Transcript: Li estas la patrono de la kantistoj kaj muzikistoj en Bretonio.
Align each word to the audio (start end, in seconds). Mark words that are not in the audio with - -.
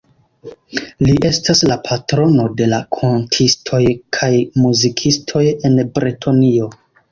Li 1.07 1.11
estas 1.29 1.61
la 1.71 1.77
patrono 1.87 2.47
de 2.63 2.69
la 2.73 2.81
kantistoj 2.97 3.83
kaj 4.19 4.33
muzikistoj 4.65 5.45
en 5.73 5.81
Bretonio. 6.01 6.75